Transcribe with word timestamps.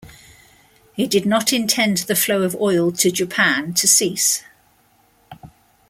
He 0.95 1.05
did 1.05 1.27
not 1.27 1.53
intend 1.53 1.97
the 1.97 2.15
flow 2.15 2.41
of 2.41 2.55
oil 2.55 2.91
to 2.93 3.11
Japan 3.11 3.71
to 3.75 3.87
cease. 3.87 4.41